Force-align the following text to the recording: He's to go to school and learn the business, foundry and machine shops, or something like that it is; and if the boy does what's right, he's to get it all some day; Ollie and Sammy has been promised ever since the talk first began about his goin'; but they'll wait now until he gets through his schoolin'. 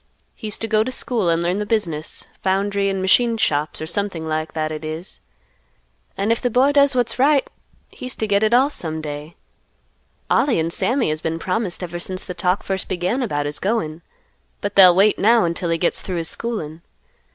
He's 0.33 0.57
to 0.57 0.67
go 0.67 0.83
to 0.83 0.91
school 0.91 1.29
and 1.29 1.43
learn 1.43 1.59
the 1.59 1.63
business, 1.67 2.25
foundry 2.41 2.89
and 2.89 3.03
machine 3.03 3.37
shops, 3.37 3.79
or 3.79 3.85
something 3.85 4.27
like 4.27 4.53
that 4.53 4.71
it 4.71 4.83
is; 4.83 5.21
and 6.17 6.31
if 6.31 6.41
the 6.41 6.49
boy 6.49 6.71
does 6.71 6.95
what's 6.95 7.19
right, 7.19 7.47
he's 7.87 8.15
to 8.15 8.25
get 8.25 8.41
it 8.41 8.51
all 8.51 8.71
some 8.71 8.99
day; 8.99 9.35
Ollie 10.27 10.59
and 10.59 10.73
Sammy 10.73 11.09
has 11.11 11.21
been 11.21 11.37
promised 11.37 11.83
ever 11.83 11.99
since 11.99 12.23
the 12.23 12.33
talk 12.33 12.63
first 12.63 12.87
began 12.87 13.21
about 13.21 13.45
his 13.45 13.59
goin'; 13.59 14.01
but 14.59 14.73
they'll 14.73 14.95
wait 14.95 15.19
now 15.19 15.45
until 15.45 15.69
he 15.69 15.77
gets 15.77 16.01
through 16.01 16.15
his 16.17 16.29
schoolin'. 16.29 16.81